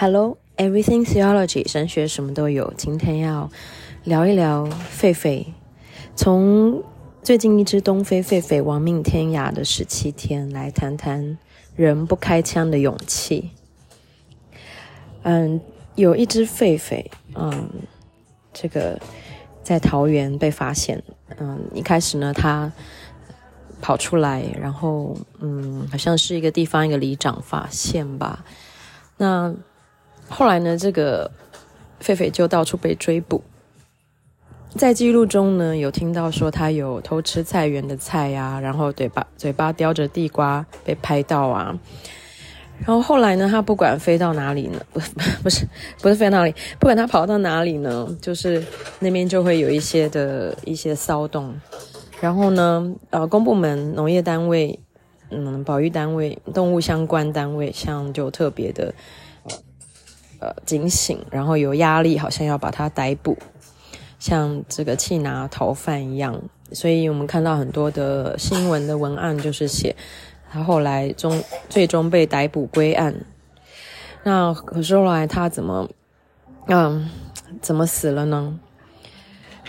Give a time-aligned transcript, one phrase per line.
[0.00, 2.72] Hello, everything theology，神学什么都有。
[2.76, 3.50] 今天要
[4.04, 4.64] 聊一聊
[4.96, 5.44] 狒狒，
[6.14, 6.84] 从
[7.20, 11.36] 最近一只东非狒狒亡命天涯的十七天来谈谈
[11.74, 13.50] 人不开枪的勇气。
[15.24, 15.60] 嗯，
[15.96, 17.04] 有一只狒狒，
[17.34, 17.68] 嗯，
[18.52, 19.00] 这个
[19.64, 21.02] 在桃园被发现。
[21.38, 22.70] 嗯，一开始呢，它
[23.80, 28.44] 跑出来，然后嗯，好像是一个地方一个里长发现吧。
[29.16, 29.52] 那
[30.28, 31.30] 后来呢，这个
[32.02, 33.42] 狒狒就到处被追捕。
[34.76, 41.78] 在记录中呢，有听到说他有偷吃菜园的菜呀，然后嘴巴嘴巴叼着地瓜被拍到啊。
[42.80, 45.00] 然后后来呢，他不管飞到哪里呢，不
[45.42, 45.66] 不是
[46.00, 48.62] 不是飞到哪里，不管他跑到哪里呢，就是
[49.00, 51.58] 那边就会有一些的一些骚动。
[52.20, 54.78] 然后呢，呃，公部门、农业单位、
[55.30, 58.94] 嗯，保育单位、动物相关单位，像就特别的。
[60.40, 63.36] 呃，警醒，然后有压力，好像要把他逮捕，
[64.20, 66.40] 像这个缉拿逃犯一样。
[66.70, 69.96] 所以我们看到很多的新闻的文案，就是写
[70.48, 73.14] 他后来终最终被逮捕归案。
[74.22, 75.88] 那可是后来他怎么，
[76.66, 77.10] 嗯，
[77.60, 78.60] 怎么死了呢？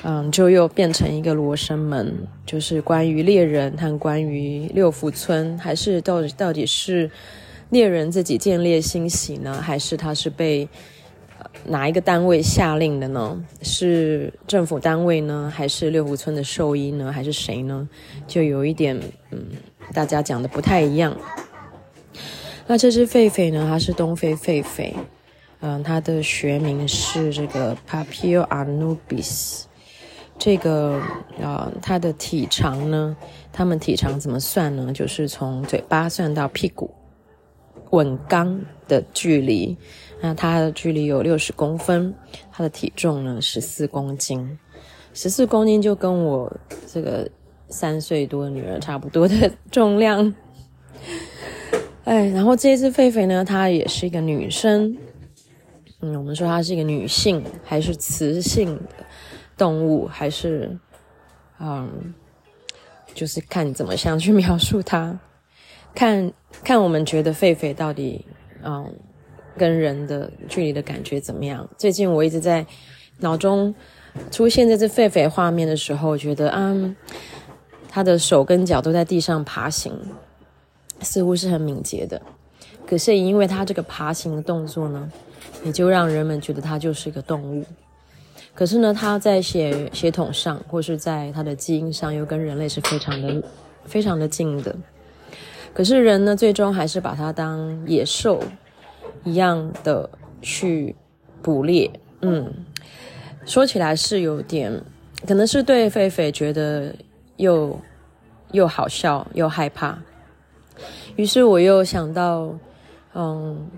[0.04, 7.10] 嗯，就又变成一个罗生门，就是关于猎人和关于六福村，还是到底到底是？
[7.70, 10.68] 猎人自己见猎欣喜呢，还是他是被
[11.66, 13.44] 哪一个单位下令的呢？
[13.62, 17.88] 是政府单位呢，还是六福村的兽医呢，还是谁呢？
[18.28, 19.00] 就有一点，
[19.32, 19.40] 嗯，
[19.94, 21.16] 大家讲的不太一样。
[22.66, 24.94] 那这只狒狒呢，它是东非狒狒，
[25.62, 29.64] 嗯，它的学名是这个 Papio anubis。
[30.38, 31.02] 这个
[31.42, 33.16] 啊，它的体长呢，
[33.52, 34.92] 它们体长怎么算呢？
[34.94, 36.90] 就是从嘴巴算到屁股。
[37.92, 39.78] 吻肛的距离，
[40.22, 42.14] 那它的距离有六十公分，
[42.52, 44.60] 它的体重呢十四公斤，
[45.14, 46.52] 十四公斤就跟我
[46.88, 47.30] 这个
[47.68, 50.34] 三岁多的女儿差不多的重量。
[52.04, 54.98] 哎，然后这只狒狒呢，它也是一个女生，
[56.02, 59.06] 嗯，我们说它是一个女性还是雌性的
[59.58, 60.76] 动物，还是
[61.60, 62.14] 嗯，
[63.14, 65.20] 就是看你怎么想去描述它。
[65.96, 66.32] 看
[66.64, 68.26] 看我们觉得狒狒到底，
[68.64, 68.94] 嗯，
[69.58, 71.68] 跟人的距离的感觉怎么样？
[71.78, 72.66] 最近我一直在
[73.20, 73.74] 脑中
[74.32, 76.96] 出现在这狒狒画面的时候，觉得啊，
[77.90, 79.94] 它的手跟脚都在地上爬行，
[81.02, 82.22] 似乎是很敏捷的。
[82.88, 85.12] 可是因为它这个爬行的动作呢，
[85.64, 87.66] 也就让人们觉得它就是一个动物。
[88.56, 93.44] 可是呢，它在血血统上或是在它的基因上，又跟人类是非常的
[93.86, 94.76] 非常的近的。
[95.74, 98.44] 可是人呢，最终还是把它当野兽
[99.24, 100.10] 一样的
[100.42, 100.96] 去
[101.42, 101.90] 捕猎。
[102.22, 102.54] 嗯，
[103.46, 104.82] 说起来是有点，
[105.26, 106.94] 可能是对狒狒觉得
[107.38, 107.80] 又
[108.52, 109.98] 又好笑又害怕。
[111.16, 112.54] 于是我又想到，
[113.14, 113.70] 嗯，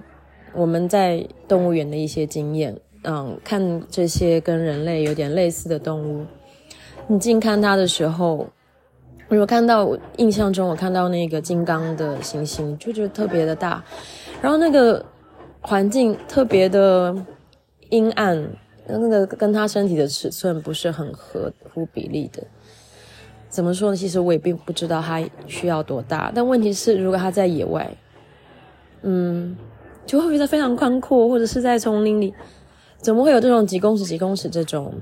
[0.54, 6.26] 我们在动物园的一些经验，嗯，看这些跟人类有点类似的动物，
[7.08, 8.48] 你近看它的时候。
[9.40, 13.82] 我看到我印象中，我看到那个金刚的行星，就觉得特别的大，
[14.42, 15.04] 然后那个
[15.62, 17.16] 环境特别的
[17.90, 18.46] 阴暗，
[18.88, 22.44] 那个跟他身体的尺寸不是很合乎比例的。
[23.48, 23.96] 怎么说呢？
[23.96, 27.90] 其实我也并不知道他需要多大，但问题是，如果他在野外，
[29.04, 29.56] 嗯，
[30.06, 32.34] 就会觉得非常宽阔，或者是在丛林里，
[32.98, 34.94] 怎么会有这种几公尺、几公尺这种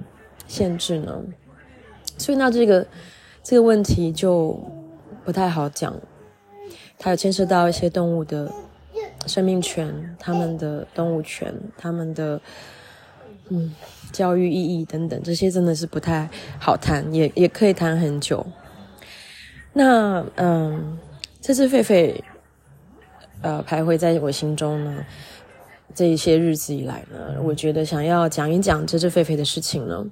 [0.48, 1.20] 限制呢？
[2.20, 2.86] 所以那这个。
[3.50, 4.56] 这个问题就
[5.26, 6.00] 不太好讲，
[7.00, 8.54] 它有牵涉到一些动物的
[9.26, 12.40] 生命权、他们的动物权、他们的
[13.48, 13.74] 嗯
[14.12, 18.46] 教育意义等等，这些真的是不太好谈，也也可以谈很久。
[19.74, 21.00] 那嗯，
[21.42, 22.22] 这只狒狒
[23.42, 25.04] 呃徘徊在我心中呢，
[25.96, 30.06] 这一些日子以来呢，我觉得想要讲一讲这只狒狒的事情呢。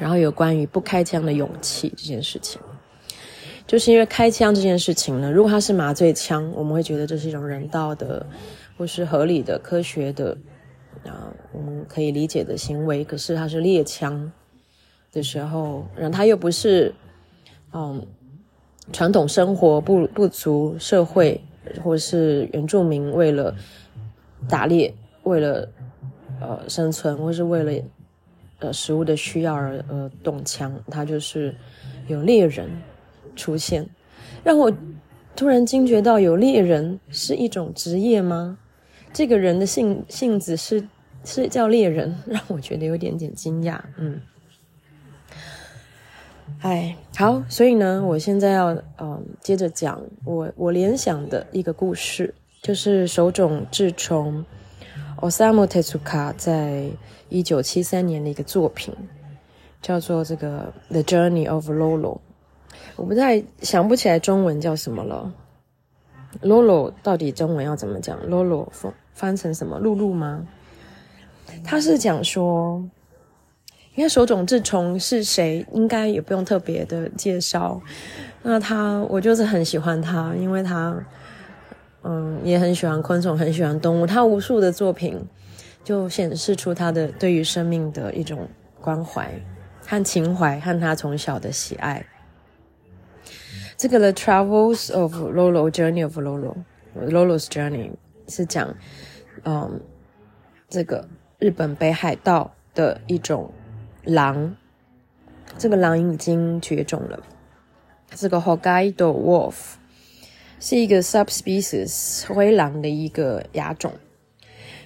[0.00, 2.58] 然后有关于不开枪的勇气这件事情，
[3.66, 8.24] 就是因为开枪这件事情呢，如果它是麻醉枪，我们会觉得这是一种人道的，
[8.78, 10.34] 或是合理的、科学的
[11.04, 13.04] 啊，我们可以理解的行为。
[13.04, 14.32] 可是它是猎枪
[15.12, 16.94] 的时候，然后它又不是
[17.74, 18.06] 嗯
[18.90, 21.38] 传统生活不不足社会，
[21.84, 23.54] 或是原住民为了
[24.48, 24.94] 打猎，
[25.24, 25.68] 为了
[26.40, 27.84] 呃生存，或是为了。
[28.60, 31.54] 呃，食物的需要而而动枪，它就是
[32.06, 32.70] 有猎人
[33.34, 33.88] 出现，
[34.44, 34.72] 让我
[35.34, 38.58] 突然惊觉到，有猎人是一种职业吗？
[39.12, 40.86] 这个人的性性子是
[41.24, 43.80] 是叫猎人， 让我觉得有点点惊讶。
[43.96, 44.20] 嗯，
[46.60, 54.44] 哎，好，所以呢，我现在要嗯接着讲我我联想的一个故事，就是手冢治虫
[55.20, 56.88] Osamu Tezuka 在
[57.28, 58.94] 一九七三年的一个作品，
[59.82, 62.14] 叫做这个《The Journey of Lolo》。
[62.96, 65.30] 我不太想不起来中文叫什么了。
[66.42, 69.78] Lolo 到底中文要怎么讲？Lolo 翻翻成什么？
[69.78, 70.46] 露露吗？
[71.62, 72.82] 他是讲说，
[73.96, 77.78] 因为手冢治虫是谁，应该也不用特别的介绍。
[78.42, 81.04] 那他，我就是很喜欢他，因为他，
[82.02, 84.06] 嗯，也很喜欢昆虫，很喜欢动物。
[84.06, 85.22] 他无数的作品
[85.84, 88.48] 就显示出他的对于生命的一种
[88.80, 89.30] 关怀
[89.86, 92.06] 和情怀，和他从小的喜爱。
[93.76, 97.92] 这个《The Travels of Lolo》Journey of Lolo，Lolo's Journey
[98.28, 98.74] 是讲，
[99.44, 99.80] 嗯，
[100.68, 101.08] 这个
[101.38, 103.52] 日本北海道的一种
[104.04, 104.54] 狼，
[105.58, 107.22] 这个狼已经绝种了。
[108.10, 109.54] 这个 Hokkaido Wolf
[110.60, 113.90] 是一个 subspecies 灰狼的一个亚种，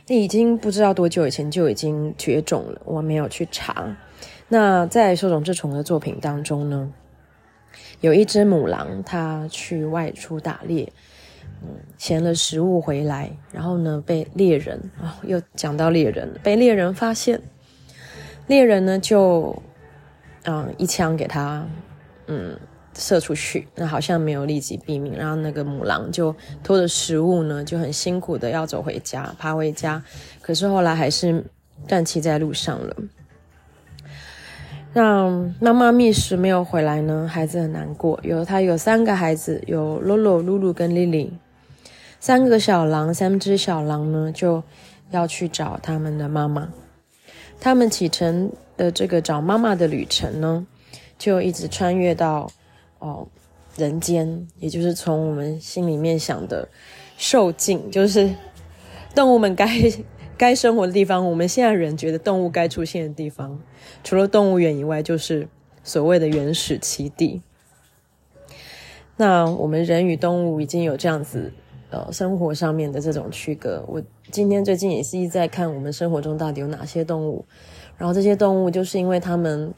[0.06, 3.94] 那已经不知道多久以前就已经绝种了，我没有去查。
[4.48, 6.92] 那在手冢治虫的作品当中呢，
[8.00, 10.92] 有一只母狼，它去外出打猎，
[11.62, 11.68] 嗯，
[11.98, 17.40] 衔了食物回来，然后呢，被猎人啊、又讲到猎人，被猎人发现，
[18.46, 19.60] 猎人呢就，
[20.44, 21.66] 嗯，一枪给他，
[22.26, 22.56] 嗯，
[22.96, 30.02] 射出去，那好像没有立即毙命，然后那个母狼就拖着食物呢，就很辛苦的要走回家，爬回家，
[30.40, 31.44] 可是后来还是
[31.86, 32.96] 断气在路上了。
[34.92, 35.28] 那
[35.60, 38.20] 妈妈觅食没有回来呢，孩子很难过。
[38.22, 41.32] 有他有三个孩子，有露露、露露跟丽丽，
[42.20, 44.62] 三个小狼，三只小狼呢就
[45.10, 46.68] 要去找他们的妈妈。
[47.60, 50.64] 他们启程的这个找妈妈的旅程呢，
[51.18, 52.48] 就一直穿越到
[53.06, 53.28] 哦
[53.76, 56.68] 人间，也就是从我们心里面想的
[57.16, 58.34] 兽境，就是
[59.14, 59.68] 动物们该。
[60.36, 63.60] 该生活的地方，我们现在人觉得动物该出现的地方，
[64.02, 65.46] 除了动物园以外，就是
[65.84, 67.40] 所谓的原始栖地。
[69.16, 71.52] 那我们人与动物已经有这样子
[71.90, 73.84] 呃生活上面的这种区隔。
[73.86, 74.02] 我
[74.32, 77.44] 今天最近也是一直在看我们生活中到底有哪些动物，
[77.96, 79.72] 然后这些动物就是因为它们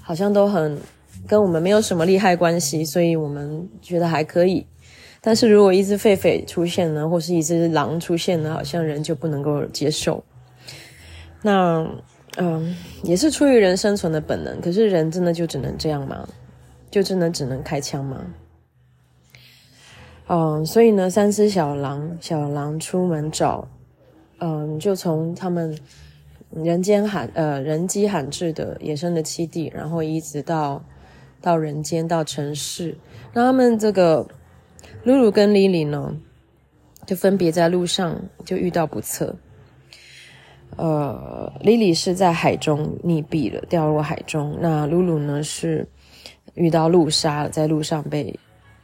[0.00, 0.78] 好像都很
[1.26, 4.66] 跟我们没有什么利害关系，所以我们觉得还可以。
[5.20, 10.22] 但是如果一只狒狒出现呢，或是一只狼出现呢，好像人就不能够接受。
[11.42, 11.86] 那，
[12.38, 14.60] 嗯，也是出于人生存的本能。
[14.60, 16.28] 可是人真的就只能这样吗？
[16.90, 18.24] 就真的只能开枪吗？
[20.28, 23.68] 嗯，所以呢，三只小狼，小狼出门找，
[24.38, 25.76] 嗯，就从他们
[26.50, 30.82] 人间罕呃人迹罕至的野生的栖地，然后一直到
[31.42, 32.96] 到人间到城市，
[33.34, 34.26] 那他们这个。
[35.04, 36.16] 露露跟莉莉呢，
[37.04, 39.34] 就分别在路上就遇到不测。
[40.76, 44.56] 呃，莉莉是在海中溺毙了，掉入海中。
[44.60, 45.88] 那露露呢是
[46.54, 48.38] 遇到路杀，在路上被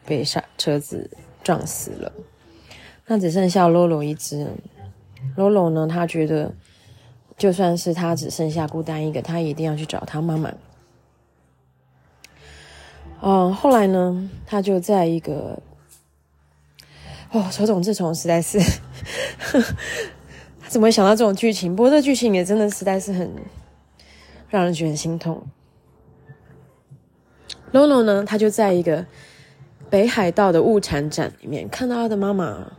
[0.04, 1.08] 被杀车子
[1.44, 2.12] 撞死了。
[3.06, 4.44] 那只剩下洛洛一只。
[5.36, 6.52] 洛洛呢，他觉得
[7.36, 10.52] 就算是他只剩下孤单一个，他一定要去找他妈妈。
[13.20, 15.60] 嗯，后来呢，他就在一个。
[17.30, 18.58] 哦，手冢治虫实在是，
[20.58, 21.76] 他怎么会想到这种剧情？
[21.76, 23.30] 不过这剧情也真的实在是很
[24.48, 25.46] 让人觉得很心痛。
[27.70, 29.04] Lolo 呢，他就在一个
[29.90, 32.72] 北海道的物产展里面看到他的妈妈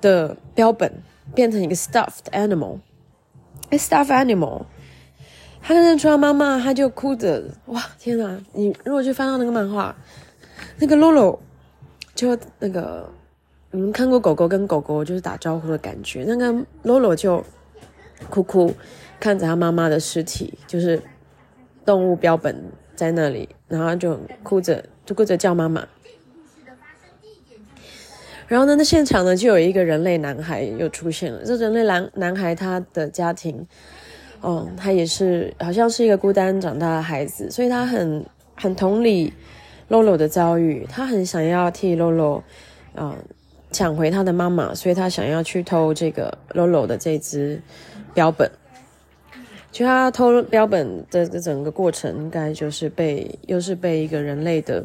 [0.00, 1.00] 的标本
[1.32, 4.64] 变成一个 stuffed animal，a stuffed animal。
[5.62, 8.40] 他认出他妈妈，他就哭着，哇，天哪！
[8.52, 9.94] 你如果去翻到那个漫画，
[10.78, 11.38] 那个 Lolo
[12.14, 13.08] 就那个。
[13.70, 17.44] 你们看过狗狗跟狗狗就是打招呼的感觉，那个洛洛就
[18.30, 18.74] 哭哭
[19.20, 21.02] 看着他妈妈的尸体，就是
[21.84, 22.64] 动物标本
[22.96, 25.86] 在那里，然后就哭着就哭着叫妈妈。
[28.46, 31.44] 然后呢，那现场呢就有一个人类男孩又出现了。
[31.44, 33.66] 这人类男男孩他的家庭，
[34.40, 39.32] 哦，他也是好像是一个孤单长大的孩子，所以他很很同理
[39.88, 42.42] 洛洛的遭遇，他很想要替洛洛，
[42.94, 43.14] 嗯。
[43.70, 47.60] 抢回他的妈妈，所以他想要去偷这个 Lolo 的这只
[48.14, 48.50] 标本。
[49.70, 54.82] 就他偷标本的整个过程，应该就是被又是被一个人类的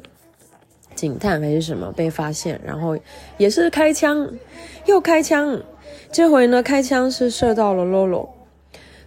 [0.96, 3.00] 警探还是什么被发现，然后
[3.38, 4.30] 也是开枪，
[4.86, 5.58] 又开枪，
[6.12, 8.28] 这回呢，开枪是射到了 Lolo，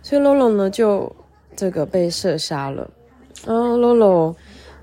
[0.06, 1.12] 所以 Lolo 呢就
[1.56, 2.88] 这个被射杀了。
[3.44, 4.36] 然后 Lolo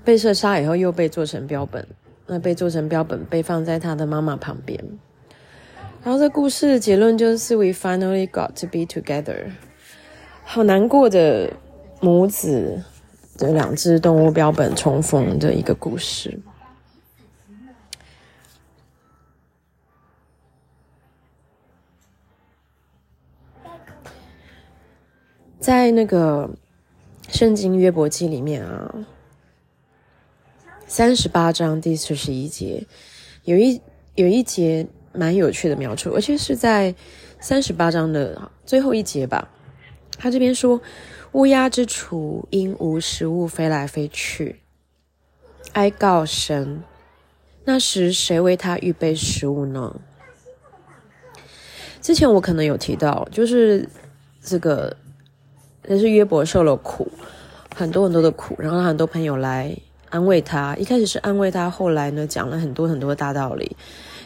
[0.04, 1.82] 被射杀以后，又被做成标本，
[2.26, 4.78] 那被做成标本，被放在他的妈妈旁边。
[6.02, 9.46] 然后这故事的结论就是 We finally got to be together，
[10.44, 11.50] 好难过的
[12.00, 12.82] 母子
[13.34, 16.38] 这两只动物标本重逢的一个故事。
[25.64, 26.50] 在那个
[27.30, 28.94] 圣经约伯记里面啊，
[30.86, 32.86] 三十八章第四十一节，
[33.44, 33.80] 有一
[34.14, 36.94] 有一节蛮有趣的描述，而且是在
[37.40, 39.48] 三十八章的最后一节吧。
[40.18, 40.82] 他这边说
[41.32, 44.60] ：“乌鸦之雏因无食物飞来飞去，
[45.72, 46.82] 哀告神，
[47.64, 49.98] 那时谁为他预备食物呢？”
[52.02, 53.88] 之前我可能有提到，就是
[54.42, 54.94] 这个。
[55.86, 57.10] 但是约伯受了苦，
[57.74, 59.76] 很多很多的苦，然后很多朋友来
[60.08, 60.74] 安慰他。
[60.76, 63.76] 一开始是安慰他，后来呢，讲了很多很多的大道理，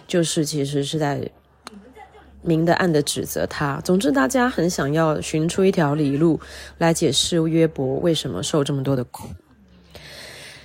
[0.06, 1.28] 就是其实是在
[2.42, 3.80] 明的暗的指责他。
[3.84, 6.38] 总之，大家很想要寻出一条理路
[6.78, 9.28] 来解释约伯为什么受这么多的苦。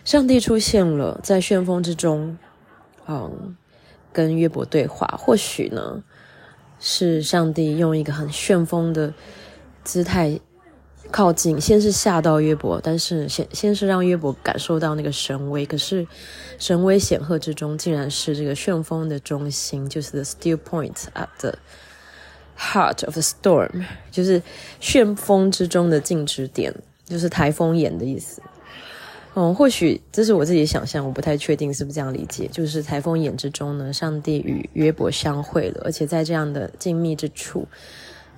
[0.05, 2.37] 上帝出现了在旋风之中，
[3.07, 3.55] 嗯，
[4.11, 5.07] 跟约伯对话。
[5.17, 6.03] 或许呢，
[6.79, 9.13] 是上帝用一个很旋风的
[9.83, 10.39] 姿态。
[11.13, 15.63] 靠近，先是吓到约伯，但是先先是让约伯感受到那个神威。
[15.63, 16.07] 可是
[16.57, 21.53] 神威显赫之中，竟然是这个旋风的中心，就是 the still point at the
[22.57, 24.41] heart of the storm，就是
[24.79, 26.73] 旋风之中的静止点，
[27.05, 28.41] 就是台风眼的意思。
[29.35, 32.47] 嗯，或许这是我自己想象，我不太确定是不是这样理解。
[32.51, 37.67] 就是台风眼之中呢，上帝与约伯相会了，而且在这样的静谧之处，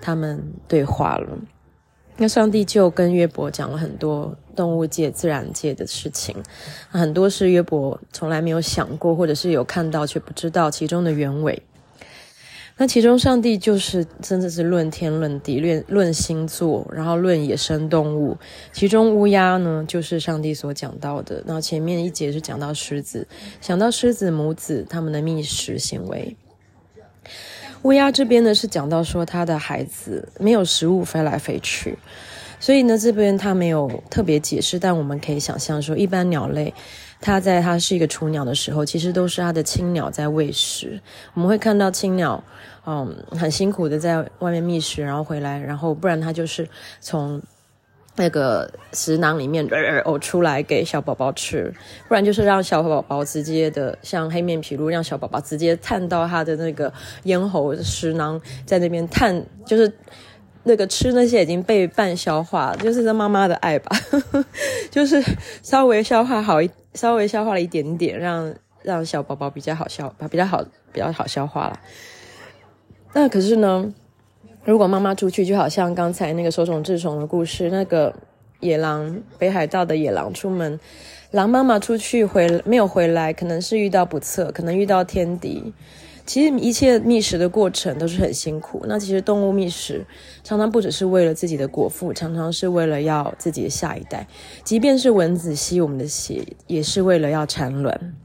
[0.01, 1.37] 他们对话了。
[2.17, 6.35] 那上帝就跟约伯讲了很多动物界、自然界的事情，
[6.89, 11.61] 很多是约伯从来没有想过，或者是有看到却不知道其中的原委。
[12.77, 18.37] 那其中上帝就是真的是论天论地、论论星座，然后论野生动物。
[18.73, 21.41] 其中乌鸦呢，就是上帝所讲到的。
[21.45, 23.25] 然后前面一节是讲到狮子，
[23.61, 26.35] 想到狮子母子他们的觅食行为。
[27.85, 31.95] 乌鸦这边呢是讲到说他的孩子没有食物飞来飞去，
[32.59, 36.73] 所以呢这边他没有特别解释，但我们可以想象说，一般鸟类，
[37.21, 40.99] 它在它是一个雏鸟的时候，其实都是它的亲鸟在喂食。
[41.35, 42.43] 我们会看到亲鸟，
[42.87, 46.67] 嗯，很辛苦的在外面觅食，然后回来，然后不然它就是
[46.99, 47.39] 从。
[48.17, 51.73] 那个食囊里面呕出来给小宝宝吃，
[52.07, 56.91] 不然就是让小宝宝直接的像黑面皮鹭，让小宝宝直接探到他的那个
[57.23, 59.91] 咽喉食囊，在那边探，就是
[60.63, 63.91] 那个吃那些已经被半消化，就是这妈妈的爱吧，
[64.89, 65.21] 就是
[65.61, 71.79] 稍微消化好一，稍微消化了一点点，让让小宝宝比较好消，比较好比较好消化了。
[73.11, 73.93] 那可是呢？
[74.65, 78.11] 如果妈妈出去，就好像刚才那个手塚治虫的故事，那个
[78.61, 80.79] 野狼北海道的野狼出门，
[81.29, 85.71] 狼妈妈出去回没有回来，可能是遇到不测，可能遇到天敌。
[86.25, 88.83] 其实一切觅食的过程都是很辛苦。
[88.87, 90.03] 那其实动物觅食
[90.43, 94.25] 常常不只是为了自己的果腹，常常是为了要自己的下一代。
[94.63, 98.15] 即便是蚊子吸我们的血，也是为了要产卵。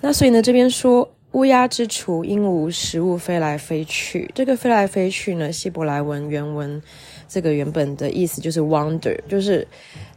[0.00, 1.08] 那所以呢，这边说。
[1.32, 6.82] 乌鸦之雏因无食物飞来飞去，这个飞来飞去呢，希伯来文原文
[7.28, 9.64] 这个原本的意思就是 wander，就是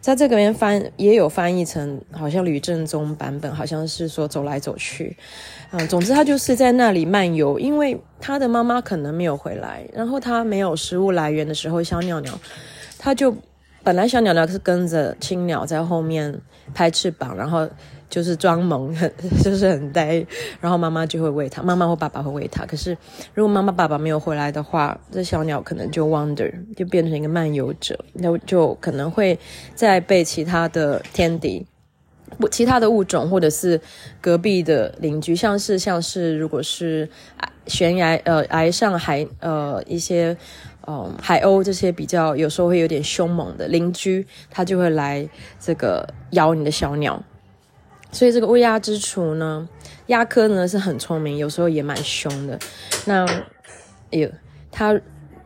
[0.01, 5.15] 在这个边翻也有翻译成，好像吕正宗版本好像是说走来走去，
[5.69, 12.39] 嗯，总之他就是在那里漫游，因为他的妈妈可能没有回来，然后他没有食物来源的时候，小鸟鸟
[12.97, 13.35] 他就
[13.83, 16.41] 本来小鸟鸟是跟着青鸟在后面
[16.73, 17.69] 拍翅膀，然后。
[18.13, 20.23] 就是装萌，很 就是很呆，
[20.61, 22.63] 然后妈妈就会喂它，妈妈或爸爸会喂它。
[22.63, 22.95] 可是
[23.33, 29.39] 如果妈妈爸爸没有回来的话，这小鸟可能就 wander，就变成一个漫游者，那就可能会
[29.73, 31.65] 再被其他的天敌、
[32.37, 33.81] 不其他的物种，或者是
[34.21, 37.09] 隔壁的邻居，像是像是如果是
[37.65, 40.37] 悬崖呃崖上海呃一些
[40.85, 45.27] 嗯、海鸥这些比较有时候会有点凶猛的邻居，它就会来
[45.59, 47.23] 这个咬你的小鸟。
[48.13, 49.67] 所以这个乌鸦之雏呢，
[50.05, 52.57] 鸦科呢是很聪明，有时候也蛮凶的。
[53.05, 53.25] 那，
[54.11, 54.29] 哎呦，
[54.71, 54.97] 它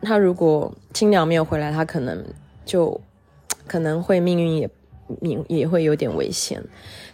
[0.01, 2.23] 它如果亲鸟没有回来，它可能
[2.65, 3.01] 就
[3.65, 4.69] 可能会命运也
[5.21, 6.61] 也也会有点危险。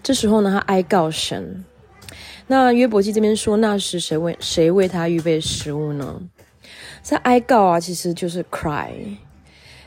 [0.02, 1.64] 这时候呢，他哀告神。
[2.48, 6.22] 那约伯记这边说，那时谁为谁为他预备食物呢？
[7.02, 8.92] 在哀告啊，其实就是 cry。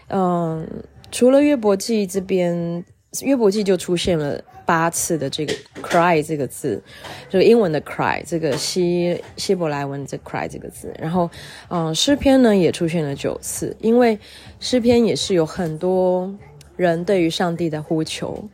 [0.08, 0.66] 嗯，
[1.10, 2.84] 除了约伯记这边，
[3.22, 6.82] 约伯记就出现了八次的这个 cry 这个字，
[7.30, 10.92] 就是英文的 cry，这个希希伯来文的 cry 这个字。
[10.98, 11.30] 然后，
[11.68, 14.18] 嗯，诗篇呢也出现了九次，因为
[14.60, 16.34] 诗篇也是有很多。
[16.76, 18.46] 人对于上帝的呼求，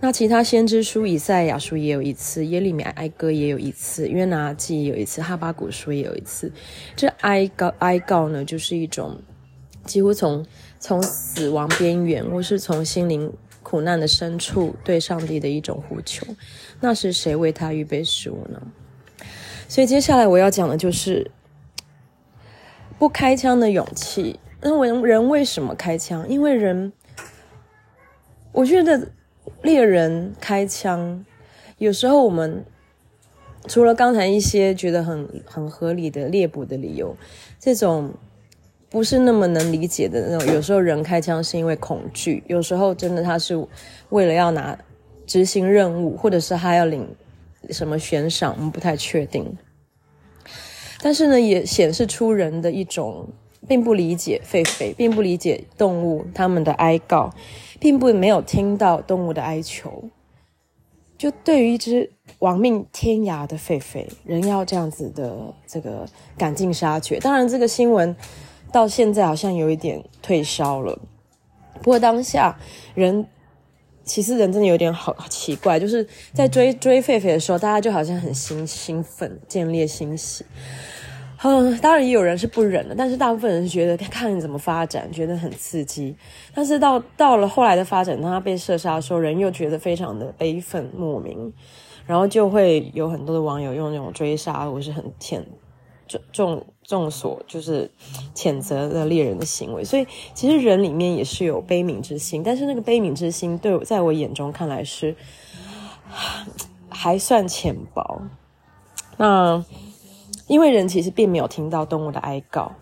[0.00, 6.52] 那其他先知书以赛亚书也有一次，耶利米哀歌也有一次，约拿记也有一次，哈巴谷书也有一次。
[6.94, 9.18] 这哀告哀告呢，就是一种
[9.86, 10.44] 几乎从
[10.78, 13.32] 从死亡边缘，或是从心灵
[13.70, 16.26] 苦难的深处对上帝的一种呼求。
[16.80, 18.60] 那是谁为他预备食物呢？
[19.68, 21.30] 所以接下来我要讲的就是
[22.98, 24.40] 不开枪的勇气。
[24.60, 26.28] 那人人为什么开枪？
[26.28, 26.92] 因为人。
[28.52, 29.12] 我觉得
[29.62, 31.24] 猎人开枪，
[31.78, 32.64] 有时候我们
[33.68, 37.16] 除了刚才一些觉得很很合理的猎捕的理由，
[37.60, 38.12] 这种
[38.90, 40.52] 不是那么能理解的那种。
[40.54, 43.66] 有时候人开枪是因为恐惧，有时候真的他是
[44.10, 44.76] 为了要拿
[45.26, 47.08] 执行任务，或者是他要领
[47.70, 49.56] 什么悬赏，我们不太确定。
[51.00, 53.26] 但是呢，也显示出人的一种
[53.66, 57.32] 并不理解狒狒，并不理解动物他们的哀告。
[57.80, 60.04] 并不没有听到动物的哀求，
[61.16, 65.34] 就对于一只亡命天涯的狒狒，人要这样子的
[65.66, 66.06] 这个
[66.36, 67.18] 赶尽杀绝。
[67.20, 68.14] 当然，这个新闻
[68.72, 70.98] 到现在好像有一点退烧了。
[71.82, 72.58] 不过当下
[72.94, 73.26] 人
[74.04, 80.44] 其实人真的有点好奇怪，就是在追追狒狒的时候，大家就好像很兴兴奋，见猎欣喜。
[81.42, 86.14] 嗯，当然也有人是不忍的，但是大部分人是觉得看你怎么发展，觉得很刺激。
[86.54, 91.50] 但是到到了后来的发展，当他被射杀的时候，人又觉得非常的悲愤莫名，
[92.04, 95.40] 然后就会有很多的网友用那种追杀我是很谴
[96.10, 97.90] 重重重所就是
[98.34, 99.84] 谴责的猎人的行为。
[99.84, 105.14] 所以其实人里面也是有悲悯之心，但是那个悲悯之心，对在我眼中看来是
[106.88, 108.22] 还算浅薄。
[109.16, 109.64] 那。
[110.46, 112.72] 因为人其实并没有听到动物的哀告，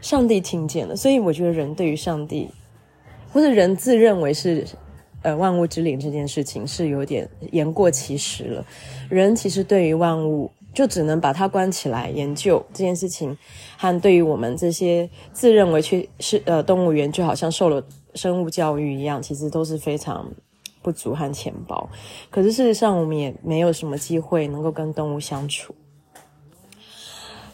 [0.00, 2.50] 上帝听见了，所以我觉得人对于上帝，
[3.32, 4.66] 或者人自认为是
[5.22, 8.66] 呃万物之灵这件事情是有点言过其实了。
[9.08, 13.34] 人其实对于万物就只能把它关起来研究这件事情，
[13.78, 17.82] 和对于我们这些自认为去是呃动物园就好像受了
[18.14, 20.30] 生物教育一样，其实都是非常
[20.82, 21.88] 不足和浅薄。
[22.30, 25.74] 可是事实上，我们也没有什么机会能够跟动物相处。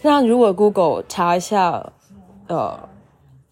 [0.02, 1.92] 那如果 Google 查一下，
[2.48, 2.88] 呃，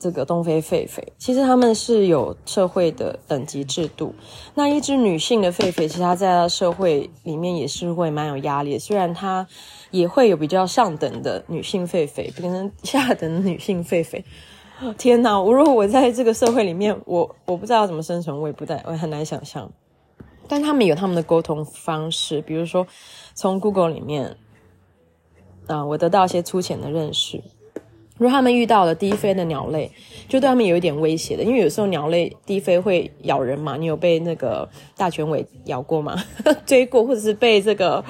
[0.00, 4.14] 这个东非狒狒，其实他们是有社会的等级制度。
[4.54, 8.78] 那一只女性的狒狒，其实它在社会里面也是会蛮有压力。
[8.78, 9.46] 虽然它
[9.90, 14.24] 也会有比较上等的女性狒狒，可能下等女性狒狒。
[14.96, 15.38] 天哪！
[15.38, 19.70] 我如果我在这个社会里面，我我不知道怎么生存，我也不在，我很难想象。
[20.48, 22.86] 但他们有他们的沟通方式，比如说
[23.34, 24.38] 从 Google 里面。
[25.66, 27.40] 啊，我得到一些粗浅的认识。
[28.20, 29.90] 如果他们遇到了低飞的鸟类，
[30.28, 33.78] 就对他们有一点威胁的，因为有时候鸟类低飞会咬人嘛。
[33.78, 36.14] 你有被那个大犬尾咬过吗？
[36.66, 38.04] 追过，或者是被这个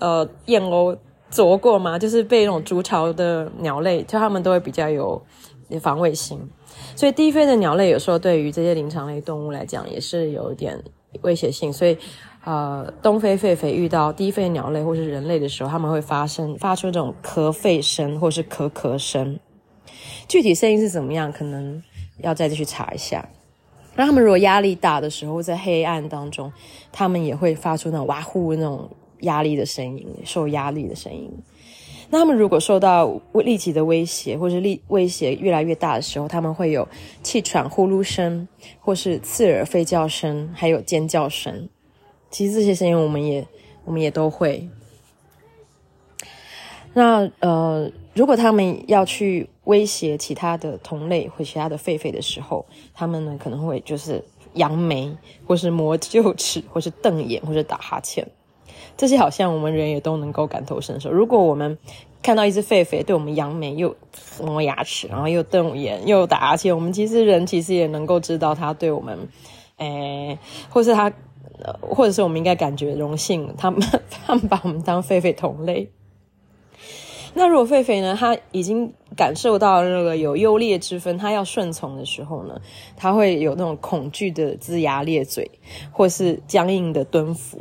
[0.00, 0.98] 呃燕鸥
[1.30, 1.96] 啄过吗？
[1.96, 5.22] 就是被那种筑巢的鸟类，就他们都会比较有
[5.80, 6.36] 防卫心。
[6.96, 10.82] 所以低飞的鸟类有时候对于这些灵长类动物来讲，也是有一点
[11.22, 11.72] 威胁性。
[11.72, 11.96] 所以。
[12.46, 19.40] 呃，东非狒狒遇到低飞鸟类或是人类的时候，他们会发声，发出这种咳吠声或是咳咳声。
[20.28, 21.82] 具体声音是怎么样，可能
[22.18, 23.26] 要再继续查一下。
[23.96, 26.52] 那他们如果压力大的时候，在黑暗当中，
[26.92, 31.32] 他们也会发出那种哇呼那种压力的声音，受压力的声音。
[32.10, 36.86] 那他们如果受到立即的威胁，或是力威胁越来越大的时候，他们会有
[37.22, 38.46] 气喘、呼噜声，
[38.80, 41.68] 或是刺耳吠叫声，还有尖叫声。
[42.30, 43.46] 其实这些声音我们也
[43.84, 44.68] 我们也都会。
[46.92, 58.24] 那呃，如果他们要去威胁其他的同类或其他的狒狒的时候，他们呢可能会就是扬眉，或是磨臼齿，或是瞪眼，或是打哈欠。
[58.96, 61.10] 这些好像我们人也都能够感同身受。
[61.10, 61.78] 如果我们
[62.22, 63.96] 看到一只狒狒对我们扬眉，又
[64.42, 69.28] 磨牙齿，然后又瞪眼，又打哈欠，我们其实人其实也能够知道它对我们，
[69.78, 71.12] 诶，或是他。
[71.80, 73.80] 或者是我们应该感觉荣幸，他们
[74.10, 75.88] 他们把我们当狒狒同类。
[77.32, 82.60] 那如果狒狒呢，他已经感受到那个有优劣之分，他要顺从的时候呢，
[82.96, 85.48] 他会有那种恐惧的龇牙咧嘴，
[85.92, 87.60] 或是僵硬的蹲伏，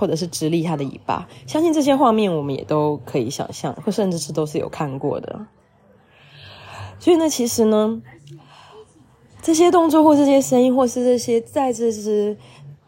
[0.00, 1.28] 或者是直立他的尾巴。
[1.46, 5.44] 相信这些画面我们也都可以想象，或甚至是都是有看过的。
[6.98, 8.00] 所以呢，其实呢，
[9.42, 12.36] 这些动作或这些声音，或是这些在这是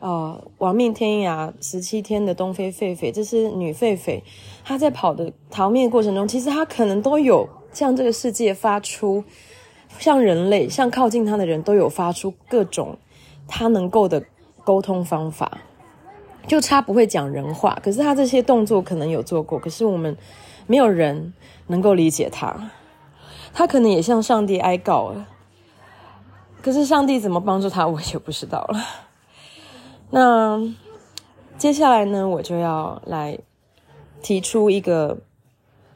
[0.00, 4.22] 呃亡命天涯十七天的东非狒狒，这是女狒狒，
[4.64, 9.22] 她在跑的逃命过程中，其实她可能都有向这个世界发出，
[9.98, 12.96] 像人类，像靠近她的人都有发出各种
[13.46, 14.22] 她能够的
[14.64, 15.58] 沟通方法。
[16.46, 20.16] 就差不会讲人话，可是他这些动作可能有做过，可是我们
[20.66, 21.32] 没有人
[21.68, 22.70] 能够理解他。
[23.54, 25.28] 他可能也向上帝哀告了，
[26.62, 28.84] 可是上帝怎么帮助他，我就不知道了。
[30.10, 30.60] 那
[31.58, 33.38] 接下来呢，我就要来
[34.22, 35.18] 提出一个，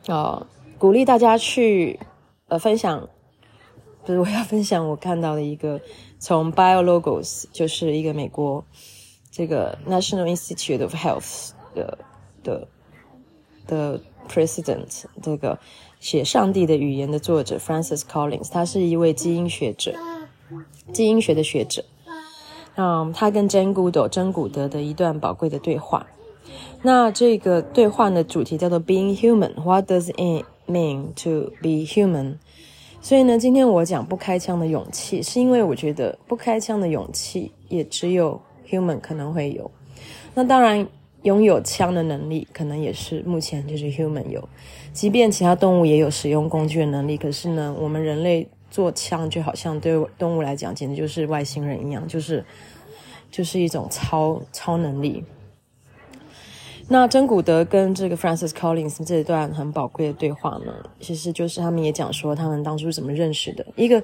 [0.06, 0.46] 呃，
[0.78, 1.98] 鼓励大家去
[2.48, 3.09] 呃分享，
[4.04, 5.80] 不是我要分享我看到的一个
[6.18, 8.64] 从 BioLogos，就是一个美国。
[9.37, 11.99] 这个 National Institute of Health 的
[12.42, 12.66] 的
[13.66, 15.59] 的 President，这个
[16.01, 19.94] 写《上帝的语言》的作者 Francis Collins，他是一位基因学者，
[20.90, 21.85] 基因学的学者。
[22.77, 26.07] 嗯，他跟 Jane Goodall 珍古德的一段宝贵的对话。
[26.81, 32.37] 那这个对话的主题叫做 Being Human，What does it mean to be human？
[33.03, 38.40] 所以呢，今天我讲不开枪的勇气，是因为我觉得不开枪的勇气也只有。
[38.70, 39.70] Human 可能会有，
[40.35, 40.87] 那当然
[41.22, 44.48] 拥有枪的能力，可能也是目前就是 Human 有。
[44.92, 52.44] 即便其他动物也有使用工具的能力，可是呢，我们人类做枪就好像对动物来讲，简直就是外星人一样，就是
[53.31, 55.24] 就是一种超超能力。
[56.88, 63.66] 那珍古德跟这个 Francis Collins 这一段很宝贵的对话呢，其实就是他们也讲说他们当初是怎么认识的。
[63.74, 64.02] 一个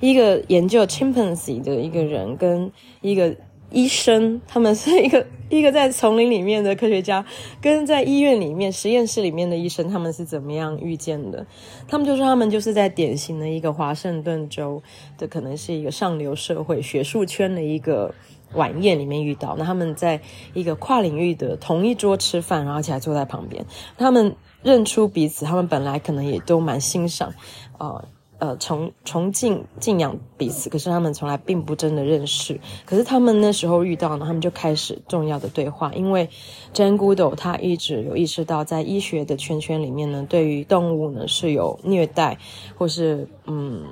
[0.00, 3.36] 一个研究 chimpanzee 的一个人跟一个。
[3.72, 7.24] 医生，他们是一个 一个在丛林里面的科学家，
[7.60, 11.46] 跟在医院里面实验室里面的医生，他们是怎么样遇见的？
[11.88, 14.82] 他们就说他们就是在典型的一个华盛顿州
[15.18, 18.14] 的，可能是一个上流社会学术圈的一个
[18.54, 19.56] 晚宴里面遇到。
[19.58, 20.20] 那他们在
[20.54, 23.66] 一个跨领域的同一桌吃饭，然后而且坐在旁边，
[23.98, 27.34] 他们认出彼此，他们本来可能也都蛮欣赏
[27.76, 28.04] 啊。
[28.42, 32.58] 呃，崇崇敬敬仰彼此，可是他们从来并不真的认识。
[32.84, 35.92] 可是他们那时候遇到呢，他们就开始重要的对话。
[35.94, 36.28] 因为
[36.74, 42.36] Jane good 他一直有意识到，在医学的圈圈里面呢，对于动物呢是有虐待，
[42.76, 43.84] 或是嗯，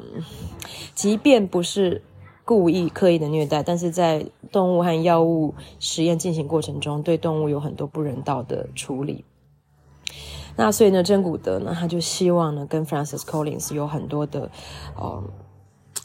[0.97, 2.03] 即便不是
[2.45, 9.25] 故意刻意的虐待，但是在动物和药物实验进行过程中，对动物有很多不人道的处理。
[10.57, 14.51] 那所以呢，珍古德呢，他就希望呢，跟 Francis Collins 有很多的，
[14.97, 15.23] 呃，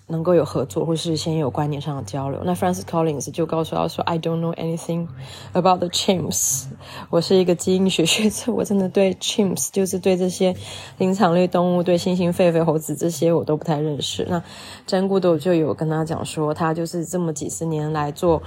[0.08, 2.42] 能够有合作，或是先有观念上的交流。
[2.46, 5.08] 那 Francis Collins 就告诉他说：“I don't know anything
[5.54, 6.66] about the chimps。
[7.10, 10.56] 我是一个基因学学者，我真的对 chimps，就是对这些
[10.98, 14.44] 灵长类动物，对猩猩、狒狒、猴子这些我都不太认识。”那
[14.86, 18.42] 珍古德就有跟他讲说，他就是这么几十年来做。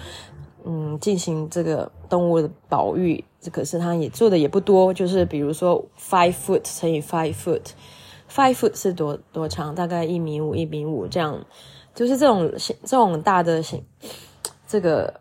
[0.70, 9.74] 嗯，进行这个动物的保育，这可是他也做的也不多，就是比如说 five foot 乘以 five foot，five foot 是多多长？
[9.74, 11.38] 大概一米五，一米五这样，
[11.94, 12.50] 就是这种
[12.84, 13.82] 这种大的型，
[14.66, 15.20] 这个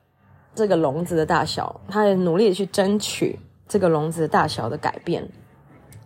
[0.55, 5.27] 这个笼子的大小，他也努力去争取这个笼子大小的改变。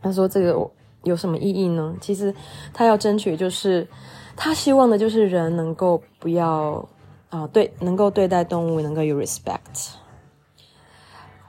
[0.01, 0.69] 他说这个
[1.03, 1.95] 有什么意义呢？
[2.01, 2.33] 其实
[2.73, 3.87] 他要争取就是
[4.35, 6.87] 他希望的就是人能够不要。
[7.29, 9.93] 啊，对，能够对待动物，能够有 respect。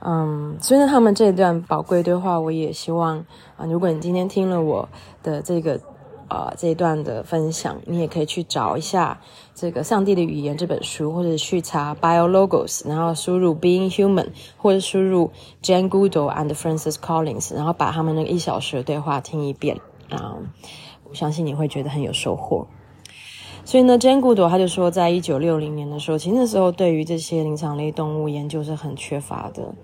[0.05, 3.25] 嗯，所以呢，他们这一段宝贵对话，我也希望
[3.57, 4.89] 啊，如果你今天听了我
[5.23, 5.79] 的这个
[6.27, 9.21] 啊这一段的分享，你也可以去找一下
[9.55, 15.31] 这个《上帝的语言》这本书，或者去查 BioLogos，然后输入 Being Human，或者输入
[15.63, 19.79] Jane Goodall and Francis Collins，然后把他们那个一小时的对话听一遍
[20.11, 20.35] 啊，
[21.09, 22.67] 我相信你会觉得很有收获。
[23.73, 29.75] 所以呢，Jane Goodall 他就说，在一九六零年的时候，其实那时候对于这些灵长类动物研究是很缺乏的。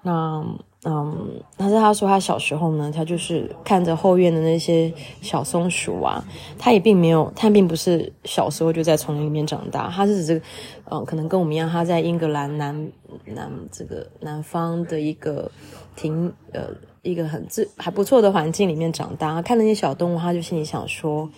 [0.00, 0.42] 那，
[0.84, 6.24] 嗯，但是他说他小时候呢，他就是看着后院的那些小松鼠啊，
[6.58, 10.44] 他也并没有，他并不是小时候就在丛林里面长大，他是指这个，
[10.90, 12.90] 嗯，可能跟我们一样，他在英格兰南
[13.26, 15.50] 南这个南方的一个
[15.94, 16.62] 挺呃
[17.02, 21.28] 一个很自还不错的环境里面长大，看那些小动物，他就心里想说。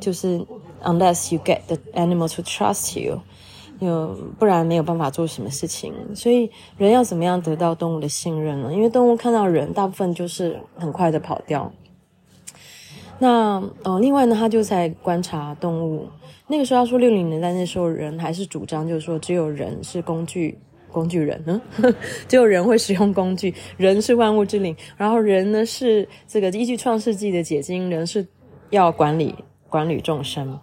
[0.00, 0.44] 就是
[0.82, 3.20] unless you get the animal to trust you，
[3.78, 5.94] 有不然没有办法做什么事情。
[6.14, 8.72] 所以人要怎么样得到动物的信任呢？
[8.72, 11.70] 因为动物看到人，大部分就是很快的跑掉。
[13.18, 16.08] 那呃，另外呢，他就在观察动物。
[16.46, 20.58] 那个时候要说六零年代，那时候人还是主张，就是说只有人是工具，
[20.90, 21.60] 工具人，
[22.26, 24.74] 只有人会使用工具，人是万物之灵。
[24.96, 28.26] 然后人呢是这个依据创世纪的解经，人是
[28.70, 29.34] 要管理。
[29.70, 30.58] 管理众生。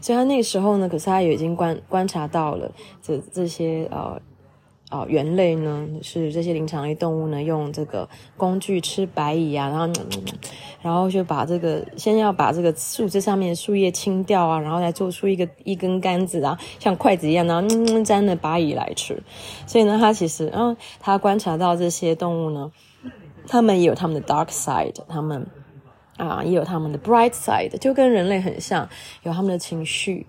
[0.00, 4.20] 所以他那个时候呢，可是他也已经观观察到了这这些呃。
[4.90, 8.08] 啊、哦，猿类呢是这些灵长类动物呢，用这个
[8.38, 9.86] 工具吃白蚁啊，然后、
[10.80, 19.22] 然后就把这个先要把这个树枝上面树叶清掉啊，然后再做出一个一根杆子啊，像筷子一样，然后嗯沾了白蚁来吃。
[19.66, 22.72] 所以呢，他其实，嗯，他观察到这些动物呢，
[23.46, 25.46] 他们也有他们的 dark side，他们
[26.18, 28.86] 啊也有他们的 bright side，就跟人类很像，
[29.22, 30.26] 有他们的情绪。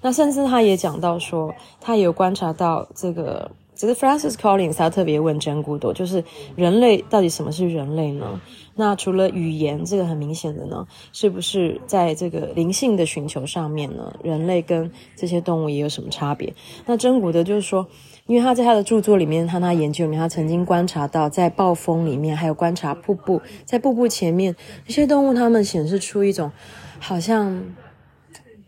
[0.00, 3.50] 那甚至他也讲到说，他也有观察到这个。
[3.74, 6.22] 其实 Francis Collins 他特别问珍古斗，就是
[6.54, 8.38] 人类到底什么是人类呢？
[8.74, 16.52] 那除了语言这个很明显的呢，是不是在这个灵性的寻求上面呢，人类跟这些动物也有什么差别？
[16.84, 17.86] 那珍古德就是说，
[18.30, 24.54] 因为他在他的著作里面，他他研究里面，他曾经观察到，在暴风里面，还有观察瀑布，在瀑布前面，
[24.86, 26.52] 这些动物它们显示出一种
[27.00, 27.60] 好像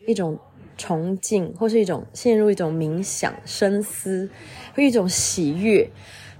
[0.08, 0.36] 一种。
[0.78, 4.28] 崇敬，或是一种陷入一种冥想、深思，
[4.74, 5.88] 或一种喜悦，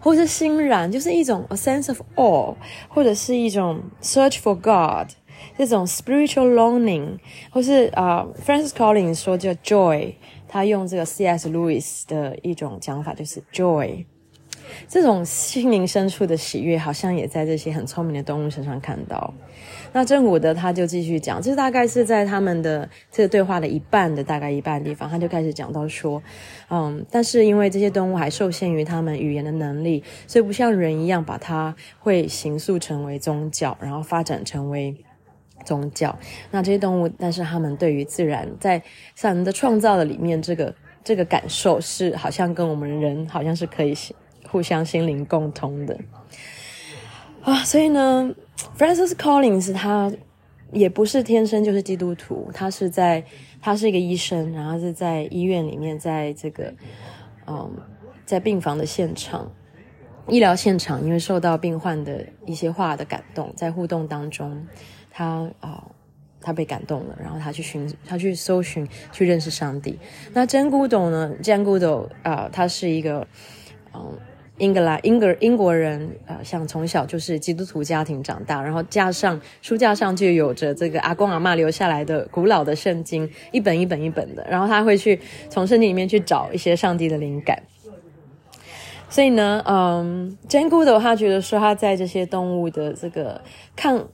[0.01, 2.57] 或是欣然，就是一种 a sense of awe，
[2.89, 5.13] 或者是一种 search for God，
[5.57, 7.19] 这种 spiritual longing，
[7.51, 10.15] 或是啊、，Francis Collins 说叫 joy，
[10.53, 11.49] 他用这个 C.S.
[11.49, 14.05] Lewis 的一种讲法，就是 joy。
[14.87, 19.33] 这种心灵深处的喜悦，好像也在这些很聪明的动物身上看到。
[19.95, 26.23] 那珍古德他就继续讲，这大概是在他们的这个对话的一半的大概一半地方，他就开始讲到说，
[26.69, 34.95] 嗯，但是因为这些动物还受限于他们语言的能力，所以不像人一样把它会形塑成为宗教，然后发展成为
[35.65, 36.19] 宗教。
[36.51, 38.83] 那这些动物，但是他们对于自然在
[39.15, 43.95] 神的创造的里面，这个这个感受是好像跟我们人好像是可以
[44.49, 45.99] 互相心灵共通的
[47.43, 48.35] 啊，所以呢
[48.79, 50.13] ，Francis Collins 他
[50.73, 53.25] 也不是天生就是基督徒，他是在
[53.61, 56.73] 他是一个医生，然后是在医院里面，在这个
[57.47, 57.71] 嗯，
[58.25, 59.51] 在病房的现场，
[60.29, 64.67] 医疗现场，因为受到病患的一些话的感动，在互动当中，
[65.13, 65.85] 他啊，
[66.41, 69.97] 他被感动了，然后他去寻，他去搜寻，去认识上帝。
[70.33, 73.27] 那 Jane Goodall 呢？Jane Goodall 啊，他是一个
[73.95, 74.19] 嗯。
[74.59, 87.61] 英格兰英格英国人啊、呃，像从小就是基督徒家庭长大，然后架上书架上就有着这个阿公阿嬷留下来的古老的圣经，一本一本一本的，然后他会去从圣经里面去找一些上帝的灵感。
[89.09, 93.41] 所以呢，嗯，Jane Goodall 他觉得说他在这些动物的这个
[93.75, 94.05] 看。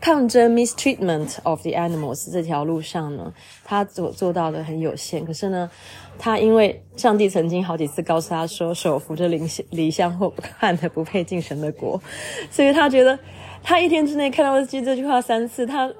[0.00, 3.32] 抗争 mistreatment of the animals 这条路上呢，
[3.64, 5.24] 他所做到的很有限。
[5.24, 5.70] 可是呢，
[6.18, 12.00] 他因为上帝曾经好几次告诉他说：“手扶着离离乡或不看的不配进神的国。
[12.50, 13.18] ”所以他觉得
[13.62, 15.92] 他一天之内看到这这句话三次，他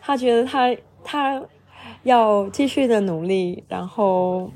[0.00, 1.42] 他觉得他他
[2.02, 4.50] 要继续的努力，然后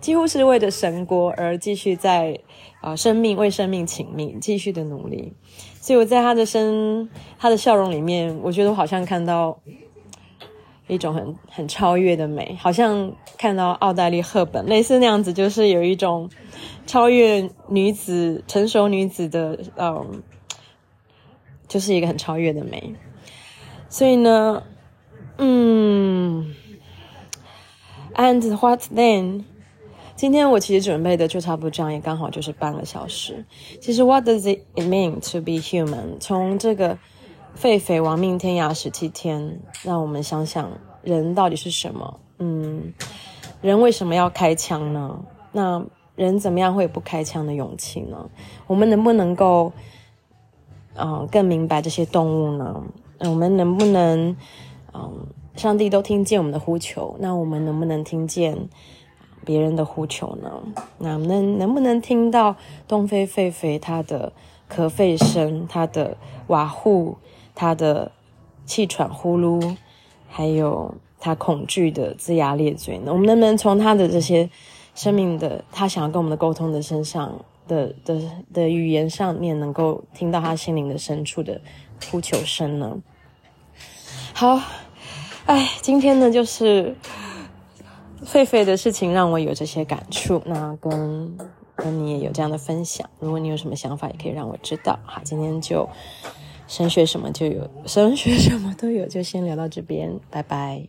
[0.00, 2.38] 几乎是为着神国而继续在
[2.80, 5.34] 啊、生命为生命请命，继续的努力。
[5.80, 9.58] 所以我在他的身，他的笑容里面，我觉得我好像看到
[10.86, 16.28] 一种很很超越的美，好像看到奥黛丽·赫本类似那样子，就是有一种
[16.86, 20.22] 超越女子、成熟女子的，嗯，
[21.66, 22.94] 就是一个很超越的美。
[23.88, 24.62] 所以呢，
[25.38, 26.54] 嗯
[28.14, 29.44] ，And what then？
[30.20, 33.42] 今天我其实准备的就差不多这样，也刚好就是半个小时。
[33.80, 36.18] 其实，What does it mean to be human？
[36.20, 36.98] 从这个
[37.58, 42.20] 狒狒亡命天涯十七天，让我们想想人到底是什么？
[42.36, 42.92] 嗯，
[43.62, 45.24] 人为什么要开枪呢？
[45.52, 45.82] 那
[46.16, 48.28] 人怎么样会有不开枪的勇气呢？
[48.66, 49.72] 我们能不能够，
[50.96, 52.84] 嗯，更明白这些动物呢？
[53.20, 54.36] 我们能不能，
[54.92, 58.68] 嗯，上帝都听见我们的呼求，那我们能不能听见？
[59.44, 60.62] 别人的呼求呢？
[60.98, 64.32] 那能能不能听到东非狒狒它的
[64.70, 66.16] 咳吠声，它的
[66.48, 67.16] 瓦呼，
[67.54, 68.12] 它的
[68.66, 69.76] 气喘呼噜，
[70.28, 73.12] 还有它恐惧的龇牙咧嘴呢？
[73.12, 74.50] 我们能不能从它的这些
[74.94, 77.32] 生命的，它想要跟我们的沟通的身上
[77.66, 78.20] 的的
[78.52, 81.60] 的，语言上面，能够听到它心灵的深处的
[82.10, 82.98] 呼求声呢？
[84.34, 84.60] 好，
[85.46, 86.94] 哎，今天呢就是。
[88.26, 91.38] 狒狒的事情让我有这些感触，那跟
[91.74, 93.08] 跟你也有这样的分享。
[93.18, 94.98] 如果你有什么想法，也可以让我知道。
[95.04, 95.88] 好，今天就
[96.68, 100.86] 神学什么就有，神学什么都有，就先聊到这边，拜拜。